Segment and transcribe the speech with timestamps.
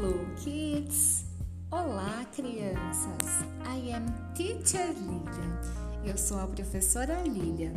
[0.00, 1.24] Hello kids!
[1.72, 3.42] Olá crianças!
[3.66, 5.60] I am Teacher Lilian.
[6.04, 7.72] Eu sou a professora Lilian.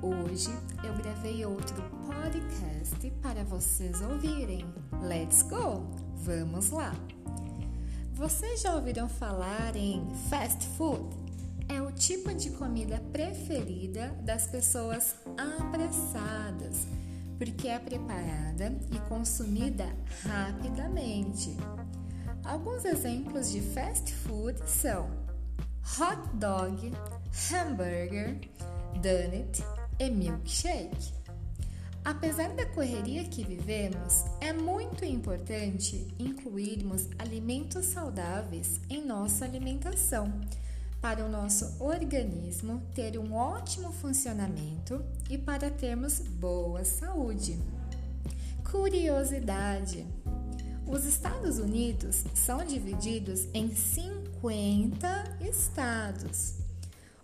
[0.00, 0.48] Hoje
[0.84, 1.74] eu gravei outro
[2.06, 4.64] podcast para vocês ouvirem.
[5.02, 5.84] Let's go!
[6.18, 6.94] Vamos lá!
[8.12, 11.16] Vocês já ouviram falar em fast food?
[11.68, 16.86] É o tipo de comida preferida das pessoas apressadas
[17.40, 19.86] porque é preparada e consumida
[20.24, 21.56] rapidamente.
[22.44, 25.08] Alguns exemplos de fast food são
[25.98, 26.92] hot dog,
[27.50, 28.38] hambúrguer,
[29.00, 29.64] donut
[29.98, 31.14] e milkshake.
[32.04, 40.30] Apesar da correria que vivemos, é muito importante incluirmos alimentos saudáveis em nossa alimentação
[41.00, 47.58] para o nosso organismo ter um ótimo funcionamento e para termos boa saúde.
[48.70, 50.06] Curiosidade:
[50.86, 56.54] os Estados Unidos são divididos em 50 estados.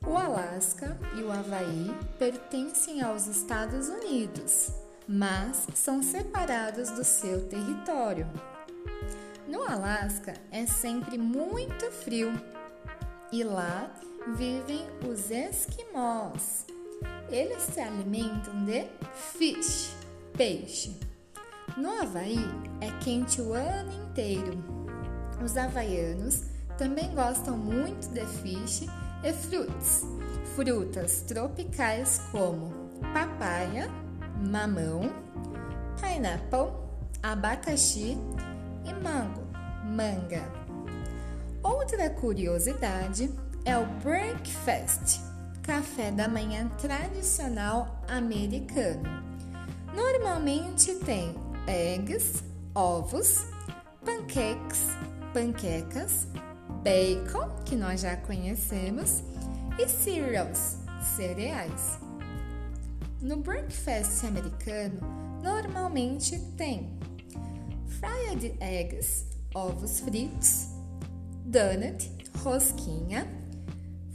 [0.06, 4.70] O Alasca e o Havaí pertencem aos Estados Unidos,
[5.06, 8.26] mas são separados do seu território.
[9.48, 12.32] No Alasca é sempre muito frio
[13.32, 13.90] e lá
[14.36, 16.66] vivem os esquimós.
[17.28, 19.94] Eles se alimentam de fish,
[20.36, 20.98] peixe.
[21.76, 22.38] No Havaí
[22.80, 24.52] é quente o ano inteiro.
[25.44, 26.44] Os havaianos
[26.78, 28.86] também gostam muito de fish
[29.22, 30.04] e fruits,
[30.54, 32.72] frutas tropicais como
[33.12, 33.90] papaya,
[34.50, 35.02] mamão,
[36.00, 36.72] pineapple,
[37.22, 38.16] abacaxi
[38.84, 39.42] e mango,
[39.84, 40.65] manga.
[41.66, 43.28] Outra curiosidade
[43.64, 45.20] é o breakfast,
[45.64, 49.02] café da manhã tradicional americano.
[49.92, 51.34] Normalmente tem
[51.66, 53.46] eggs, ovos,
[54.04, 54.90] pancakes,
[55.34, 56.28] panquecas,
[56.84, 59.24] bacon, que nós já conhecemos,
[59.76, 60.76] e cereals,
[61.16, 61.98] cereais.
[63.20, 65.00] No breakfast americano,
[65.42, 66.96] normalmente tem
[67.98, 70.75] fried eggs, ovos fritos,
[71.46, 72.10] donut,
[72.42, 73.26] rosquinha,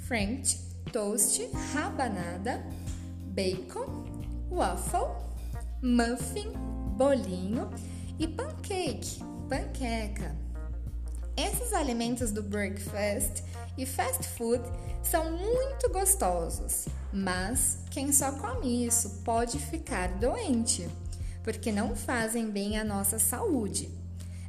[0.05, 0.57] french,
[0.91, 2.61] toast, rabanada,
[3.33, 4.05] bacon,
[4.49, 5.15] waffle,
[5.81, 6.51] muffin,
[6.97, 7.69] bolinho
[8.19, 10.35] e pancake, panqueca.
[11.37, 13.43] Esses alimentos do breakfast
[13.77, 14.61] e fast food
[15.01, 20.85] são muito gostosos, mas quem só come isso pode ficar doente,
[21.43, 24.00] porque não fazem bem à nossa saúde.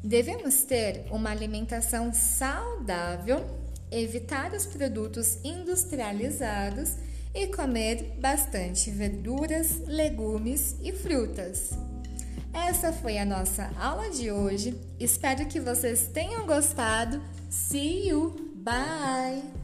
[0.03, 3.45] Devemos ter uma alimentação saudável,
[3.91, 6.97] evitar os produtos industrializados
[7.35, 11.71] e comer bastante verduras, legumes e frutas.
[12.53, 14.79] Essa foi a nossa aula de hoje.
[15.01, 17.23] Espero que vocês tenham gostado.
[17.49, 18.53] See you!
[18.57, 19.62] Bye!